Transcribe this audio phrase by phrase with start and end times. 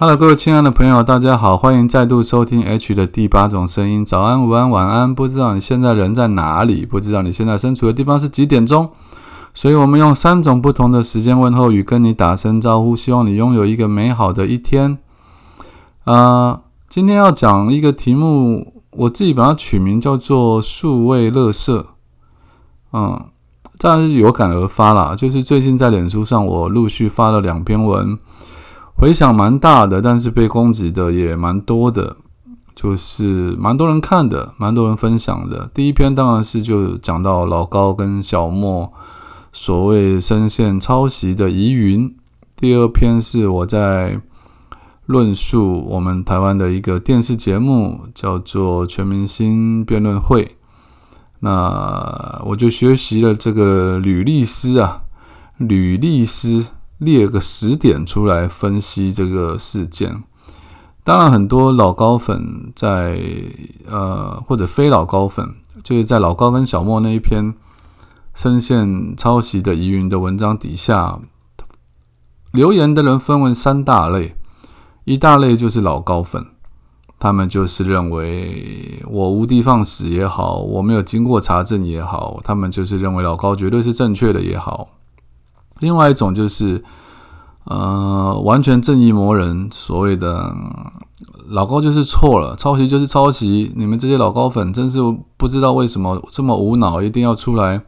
[0.00, 4.04] Hello，各位亲爱的朋友，大家好，欢迎再度收听 H 的第八种声音。
[4.04, 6.86] 早安、午安、晚安，不知道你现在人在哪里？
[6.86, 8.88] 不知道你现在身处的地方是几点钟？
[9.54, 14.98] 所以，我们用三种不同的时间问候语跟你打声招呼，希望你拥有一个美好的一天。
[16.04, 21.84] 啊，今天要讲一个题目，我自己把它取名叫做“数位乐色”。
[22.94, 23.20] 嗯，
[23.78, 28.16] 当然是有感而发啦，就是最近在脸书上，我陆续发了两篇文。
[28.98, 32.16] 回响蛮大的，但是被攻击的也蛮多的，
[32.74, 35.70] 就是蛮多人看的，蛮多人分享的。
[35.72, 38.92] 第一篇当然是就讲到老高跟小莫
[39.52, 42.12] 所谓深陷抄袭的疑云。
[42.56, 44.20] 第二篇是我在
[45.06, 50.44] 论述我们台湾的一个电视节目，叫做《全明星辩论会》。
[51.38, 55.02] 那我就学习了这个吕律师啊，
[55.56, 56.66] 吕律师。
[56.98, 60.22] 列个十点出来分析这个事件。
[61.04, 63.18] 当然，很多老高粉在
[63.86, 67.54] 呃，或者非老高粉，就是在老高跟小莫那一篇
[68.34, 71.18] 深陷抄袭的疑云的文章底下
[72.52, 74.34] 留言的人，分为三大类。
[75.04, 76.44] 一大类就是老高粉，
[77.18, 84.90] 他们就是认为我无的放矢也好，我没有经过查证也好，他们就是认为老高绝对是正确的也好。
[85.80, 86.82] 另外一种就是，
[87.64, 90.54] 呃，完全正义魔人，所谓的
[91.48, 94.98] 老高就是错了，抄袭就是抄袭，你们这些老高粉真是
[95.36, 97.80] 不知道为什么这么无脑，一定要出来，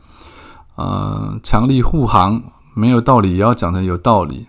[0.76, 2.42] 呃，强力护航，
[2.74, 4.46] 没有道理也要讲成有道理。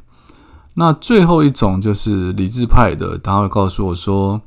[0.76, 4.40] 那最后一种就是理智派的，他会告诉我说，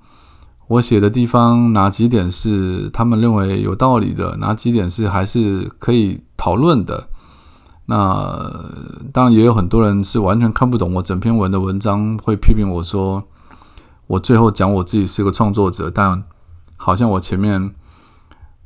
[0.68, 7.08] 我写的地方哪几点是他们认为有道理的，哪几点是还是可以讨论的。
[7.86, 8.50] 那
[9.12, 13.22] 当然也有很多人是完全看不懂我整篇文的文章，会批评我说，
[14.06, 16.24] 我最后讲我自己是个创作者，但
[16.76, 17.74] 好像我前面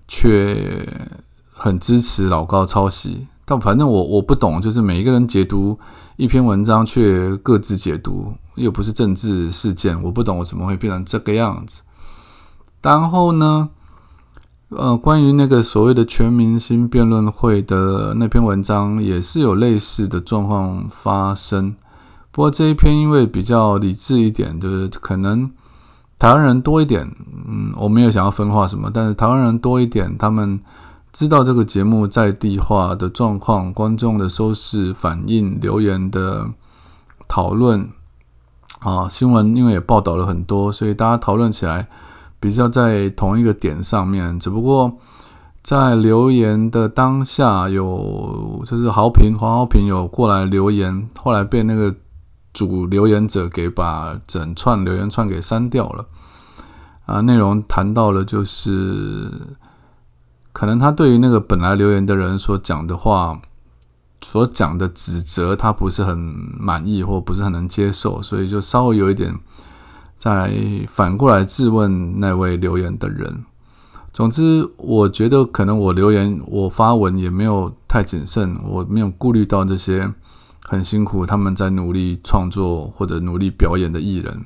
[0.06, 1.08] 却
[1.50, 3.26] 很支持老高抄袭。
[3.44, 5.78] 但反正我我不懂，就是每一个人解读
[6.16, 11.82] 一篇文章却各自解读，又不是政治事件，我不懂我怎么会变成这个样子。
[12.82, 13.70] 然后呢？
[14.70, 21.74] 呃，关于那个所谓的全明星辩论会的那篇文章，也是有类似的状况发生。
[22.30, 25.50] 不过这一篇因为比较理智一点，就是可能
[26.18, 27.10] 台湾人多一点。
[27.46, 30.60] 嗯，我没有想要分化什么，但是台湾人多一点，他们
[31.14, 36.46] 知道这个节目在地化的状况，观众的收视反应、留言的
[37.26, 37.88] 讨论
[38.80, 41.88] 啊，新闻因为也报道了很多，所以大家讨论起来。
[42.41, 44.97] 比较在同一个点上面，只不过
[45.62, 51.94] 在留言的当下有就是好评黄豪平有过来留言，后来被那个
[52.53, 56.06] 主留言者给把整串留言串给删掉了。
[57.06, 59.32] 啊，内容谈到了就是
[60.53, 63.41] 可能他对于那个本来留言的人所讲的话，
[64.22, 69.34] 所讲的指责他不是很满意或不是很能接受，所以就稍微有一点。
[70.18, 70.52] 再
[70.88, 73.44] 反过来质问那位留言的人。
[74.12, 80.12] 总之，我觉得可能我留言、我发文也没有太谨慎，我没有顾虑到这些
[80.64, 84.42] 很辛苦、他们在努力创作或者努力表演的艺人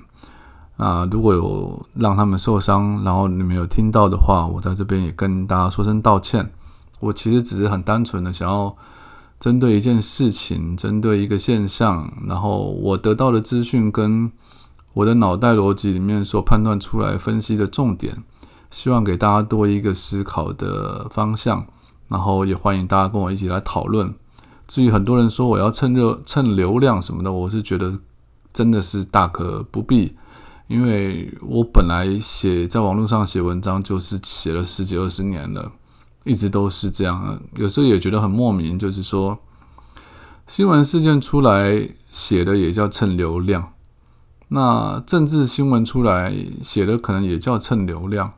[0.76, 1.08] 啊。
[1.10, 6.52] 如果有让他们受伤，然后你们有听到的话，我在这边也跟大家说声道歉。
[7.00, 8.76] 我其实只是很单纯的想要
[9.40, 14.30] 针对一件事情、针对一个现象，然后我得到的资讯跟。
[14.94, 18.22] 我的脑袋逻辑里面所判断出来分析的重点，
[18.70, 21.66] 希望给大家多一个思考的方向，
[22.08, 24.14] 然后也欢迎大家跟我一起来讨论。
[24.68, 27.98] 至于很多人说我要蹭热、蹭流量什么的，我是觉得
[28.52, 30.16] 真的是大可不必，
[30.66, 35.72] 因为我本来写在网络上写文章就是写了十几二十年了，
[36.24, 37.40] 一直都是这样。
[37.56, 39.38] 有时候也觉得很莫名，就是说
[40.46, 43.72] 新闻事件出来写的也叫蹭流量。
[44.54, 46.30] 那政治新闻出来
[46.62, 48.34] 写的可能也叫蹭流量，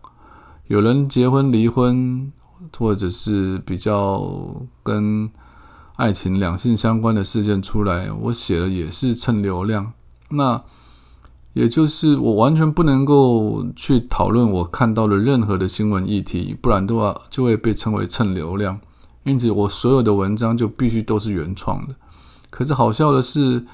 [0.69, 2.33] 有人结婚离婚，
[2.79, 5.29] 或者是比较跟
[5.97, 9.93] 爱情两性相关的事件出来，我写的也是蹭流量。
[10.31, 10.63] 那
[11.53, 18.79] 也就是我完全不能够去讨论我看到的任何的新闻议题，不然的话就会被称为蹭流量。
[19.25, 21.95] 因此，我所有的文章就必须都是原创的。
[22.51, 23.65] 可是好笑的是，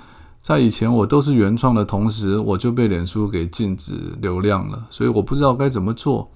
[0.40, 4.86] 在以前我都是原创的同时，我就被脸书给禁止流量了。
[4.88, 6.30] 所以我不知道该怎么做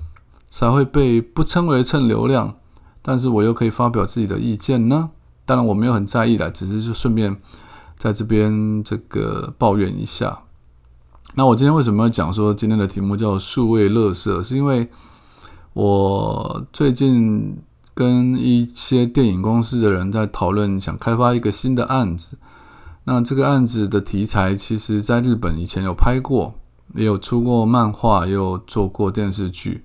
[0.51, 2.55] 才会被不称为蹭流量，
[3.01, 5.11] 但是我又可以发表自己的意见呢？
[5.47, 7.37] 当然我没有很在意的，只是就顺便
[7.97, 10.41] 在这边这个抱怨一下。
[11.35, 14.43] 那我今天为什么要讲说今天的题目叫数位乐色？
[14.43, 14.89] 是因为
[15.73, 17.57] 我最近
[17.95, 22.37] 跟一些电影公司的人在讨论，想开发一个新的案子。
[23.05, 26.55] 那这个案子的题材，其实在日本以前有拍过，
[26.95, 29.85] 也有出过漫画，也有做过电视剧。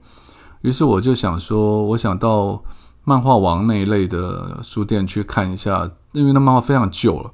[0.61, 2.63] 于是我就想说，我想到
[3.03, 7.31] 漫画王那一类的书店去看一下，因为那漫画非常旧了，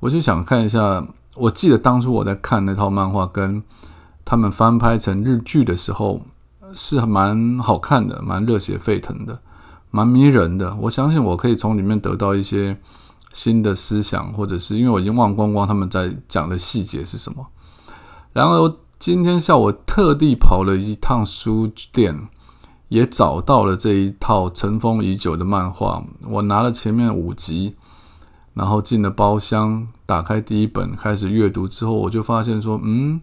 [0.00, 1.06] 我就想看一下。
[1.36, 3.60] 我记得当初我在看那套漫画，跟
[4.24, 6.20] 他们翻拍成日剧的时候，
[6.74, 9.40] 是蛮好看的，蛮热血沸腾的，
[9.90, 10.76] 蛮迷人的。
[10.76, 12.78] 我相信我可以从里面得到一些
[13.34, 17.46] 新的思想，或者是因为我已经忘光光他们在讲的细节是什么。
[18.32, 22.28] 然后今天下午特地跑了一趟书店，
[22.88, 26.02] 也找到了这一套尘封已久的漫画。
[26.26, 27.76] 我拿了前面五集。
[28.56, 33.20] 然后进了包厢，打开第一本开始阅读之后，我就发现说，嗯，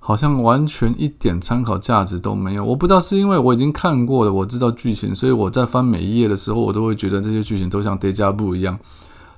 [0.00, 2.64] 好像完全一点参考价值都没有。
[2.64, 8.76] 我不知道是因为我已经看过了，我知道剧情，所以我在翻每一页的时候，我都会觉得这些剧情都像叠加布一样，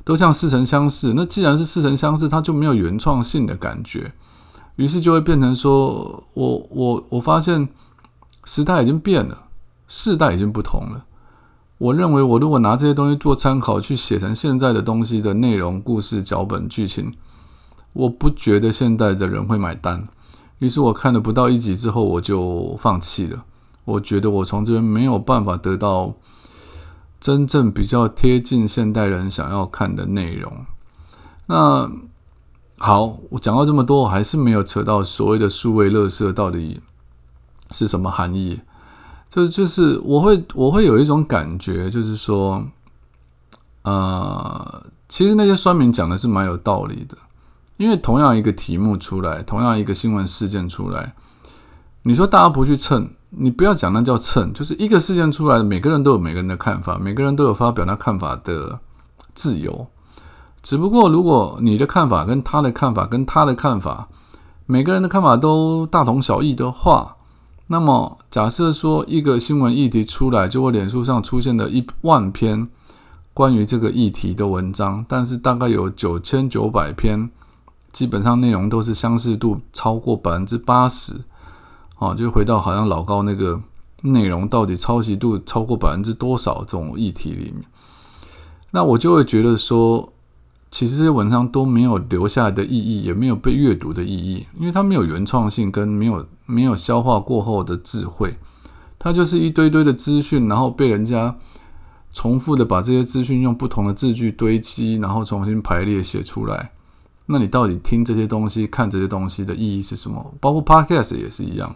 [0.07, 1.15] 都像似曾相识。
[1.15, 4.13] 那既然是似曾相识，它就没有原创性的感觉，
[4.77, 7.69] 于是就会变成说，我我我发现
[8.45, 9.49] 时代已经变了，
[9.89, 11.05] 世代已经不同了。
[11.79, 17.13] 我认为，我如果拿这些东西做参考，去写成现在的东西的内容、故事、脚本、剧情，
[17.93, 20.07] 我不觉得现代的人会买单。
[20.61, 23.45] 于是我看了不到一集之后，我就放弃了。
[23.85, 26.15] 我觉得我从这边没有办法得到
[27.27, 30.65] 真正比较贴近现代人想要看的内容。
[31.47, 31.91] 那
[32.79, 36.81] 好，我讲到这么多，我还是没有扯到所谓的数位乐色到底
[37.73, 38.61] 是什么含义。
[39.29, 42.65] 就就是我会我会有一种感觉，就是说，
[43.83, 47.19] 呃，其实那些酸民讲的是蛮有道理的，
[47.77, 51.13] 因为同样一个题目出来，同样一个新闻事件出来，
[52.03, 58.79] 你说大家不去蹭，你不要讲那叫蹭，就是一个事件出来，每个人都有每个人的看法，每个人都有发表那看法的
[59.35, 59.87] 自由，
[60.63, 64.09] 只不过如果你的看法跟他的看法跟他的看法，
[64.67, 67.13] 每个人的看法都大同小异的话。
[67.69, 72.69] 那么，假设说一个新闻议题出来，就会脸书上出现了一万篇
[73.35, 77.29] 关于这个议题的文章，但是大概有九千九百篇，
[77.93, 81.15] 基本上内容都是相似度超过百分之八十，
[81.99, 83.61] 哦，就回到好像老高那个
[84.03, 87.65] 内容到底抄袭度超过百分之多少这种议题里面，
[88.71, 90.13] 那我就会觉得说。
[90.69, 98.37] 其实这些文章都没有留下来的意义，也没有被阅读的意义，因为它没有原创性，跟没有没有消化过后的智慧，
[98.99, 101.35] 它就是一堆堆的资讯，然后被人家
[102.13, 106.73] 重复的把这些资讯用不同的字句堆积，然后重新排列写出来。
[107.27, 110.35] 那你到底听这些东西、看这些东西的意义是什么？
[110.41, 111.75] 包括 Podcast 也是一样，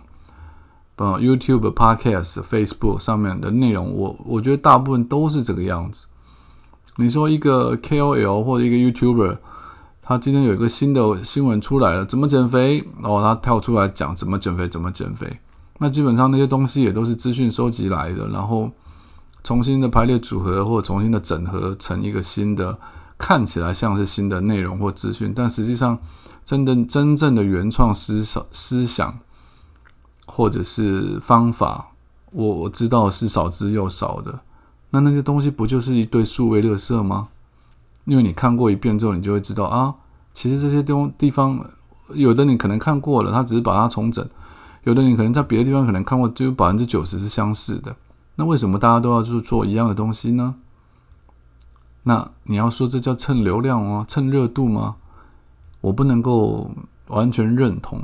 [1.00, 6.04] 呃，YouTube、Podcast、Facebook 上面的内容，我我觉得大部分都是这个样子。
[6.96, 9.38] 你说一个 KOL 或者一个 YouTuber，
[10.02, 12.84] 他今天有一个新的新闻出来了，怎么减肥？
[13.00, 15.40] 然后他跳出来讲怎么减肥，怎么减肥。
[15.78, 18.70] 那基本上那些东西也都是资讯收集来的，然后
[19.42, 22.78] 重新的排列组合，或重新的整合成一个新的，
[23.16, 25.98] 看起来像是新的内容或资讯，但实际上
[26.44, 29.18] 真的真正的原创思想思想
[30.30, 31.88] 或者是方法，
[32.32, 34.40] 我我知道是少之又少的。
[34.90, 37.28] 那那些东西不就是一堆数位垃圾吗？
[38.04, 39.94] 因为你看过一遍之后，你就会知道啊，
[40.32, 41.64] 其实这些地地方，
[42.14, 44.24] 有的你可能看过了，他只是把它重整；
[44.84, 47.94] 有的你可能在别的地方可能看过，就百分之九十是相似的。
[48.36, 50.54] 那为什么大家都要去做一样的东西呢？
[52.04, 54.04] 那你要说这叫蹭流量吗？
[54.08, 54.96] 蹭热度吗？
[55.82, 56.70] 我不能够
[57.08, 58.02] 完全认同。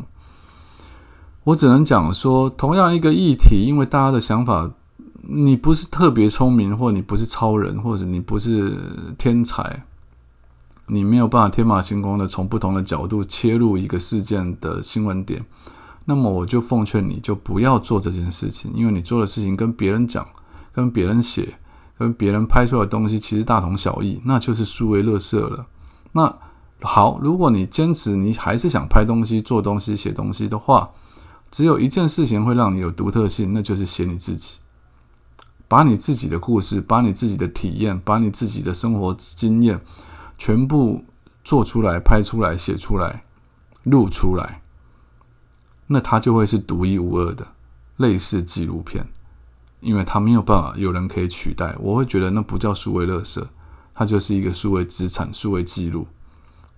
[1.46, 4.70] 我只能讲说，同样一个议题，因为大家的想法。
[5.28, 8.78] 你不是特别聪明，或你不是超人，或者你不是
[9.18, 9.84] 天才，
[10.86, 15.44] 你没有办法天马行空的从不同的角度切入一个事件的新闻点。
[16.04, 20.24] 那么我就奉劝你，就不要做这件事情，因为你做的事情跟别人讲、
[20.72, 21.58] 跟别人写、
[21.98, 25.66] 跟别人拍出来的东西其实大同小异，那就是数位乐色了。
[26.12, 26.32] 那
[26.82, 30.88] 好，如果你坚持，你还是想拍东西、做东西、写东西的话，
[31.50, 34.58] 只有一件事情会让你有独特性，那就是写你自己。
[35.68, 39.80] 把你自己的故事、把你自己的体验、把你自己的生活经验，
[40.38, 41.04] 全部
[41.42, 43.24] 做出来、拍出来、写出来、
[43.82, 44.62] 录出来，
[45.88, 47.48] 那它就会是独一无二的，
[47.96, 49.08] 类似纪录片，
[49.80, 51.74] 因为它没有办法有人可以取代。
[51.80, 53.48] 我会觉得那不叫数位乐色，
[53.92, 56.06] 它就是一个数位资产、数位记录。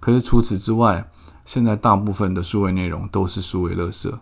[0.01, 1.11] 可是除此之外，
[1.45, 4.19] 现在大部分的数位内容都是数位垃圾，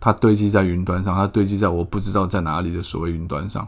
[0.00, 3.66] 它堆积在云端上，它堆积在我不知道在哪里的所谓云端上。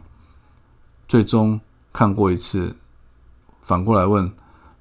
[1.08, 1.60] 最终
[1.92, 2.76] 看过一次，
[3.62, 4.30] 反过来问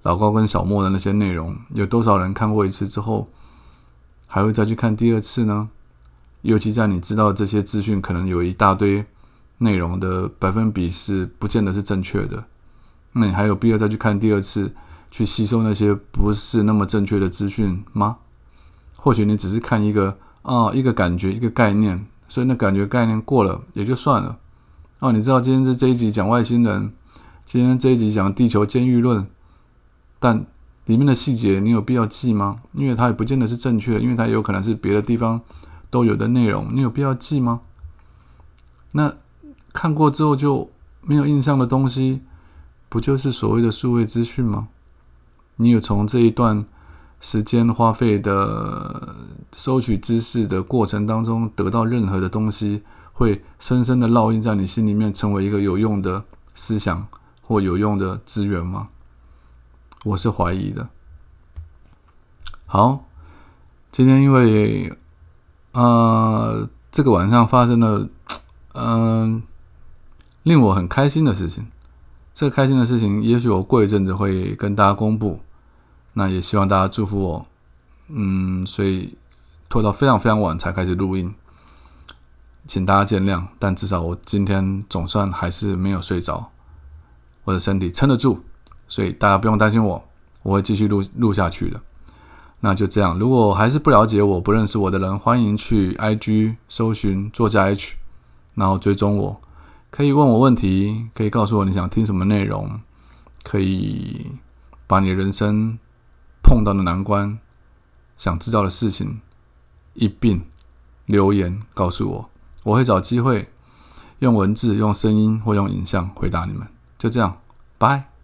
[0.04, 3.28] 老高跟小莫的那些内容，有多少人看过一次之后，
[4.28, 5.70] 还会再去看第二次呢？
[6.42, 9.06] 尤其在你知道这些资讯可能有一大堆
[9.60, 12.46] 内容的百分比是不见得是正确的，
[13.14, 14.74] 那你还有必要再去看第二次？
[15.12, 18.18] 去吸收那些不是那么正确的资讯吗？
[18.98, 24.38] 或许你只是看一个啊，一个感觉，一个概念，所以那感觉概念过了也就算了。
[25.00, 26.94] 哦，你知道今天这这一集讲外星人，
[27.44, 29.28] 今天这一集讲地球监狱论，
[30.20, 30.46] 但
[30.86, 32.62] 里面的细节你有必要记吗？
[32.74, 35.42] 因为它也不见得是正确的，因为它有可能是别的地方
[35.90, 37.62] 都有的内容，你有必要记吗？
[38.92, 39.12] 那
[39.74, 40.70] 看过之后就
[41.02, 42.22] 没有印象的东西，
[42.88, 44.68] 不就是所谓的数位资讯吗？
[45.56, 46.66] 你有从这一段
[47.20, 49.16] 时间花费的
[49.56, 52.84] 收取知识的过程当中得到任何的东西，
[53.14, 57.08] 会深深的烙印在你心里面，成为一个有用的思想
[57.42, 58.90] 或有用的资源吗？
[60.04, 60.90] 我是怀疑的。
[62.66, 63.06] 好，
[63.92, 64.94] 今天因为
[65.72, 68.10] 呃这个晚上发生了
[68.74, 69.42] 嗯
[70.44, 71.66] 令我很开心的事情，
[72.34, 75.40] 这个开心的事情，也许我过一阵子会跟大家公布。
[76.18, 77.46] 那也希望大家祝福我，
[78.08, 79.18] 嗯，所以
[79.70, 81.34] 拖到非常非常晚才开始录音，
[82.68, 83.44] 请大家见谅。
[83.60, 86.52] 但至少我今天总算还是没有睡着，
[87.44, 88.40] 我的身体撑得住，
[88.88, 90.04] 所以大家不用担心我，
[90.44, 91.82] 我会继续录录下去的。
[92.62, 97.96] 那就这样，如果还是不了解我、不认识我的人，欢迎去 IG 搜寻作家 H，
[98.54, 99.42] 然后追踪我，
[99.90, 102.80] 可以问我问题，可以告诉我你想听什么内容，
[103.44, 104.32] 可以
[104.88, 105.78] 把你人生。
[106.48, 107.40] 碰到的难关，
[108.18, 109.20] 想知道的事情，
[109.96, 110.46] 一并
[111.08, 112.30] 留言告诉我，
[112.64, 113.50] 我会找机会
[114.20, 116.66] 用文字、用声音或用影像回答你们。
[116.98, 117.42] 就这样，
[117.78, 118.15] 拜。